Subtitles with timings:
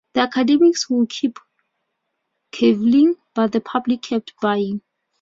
[0.15, 1.37] The academics would keep
[2.51, 4.81] cavilling, but the public kept buying.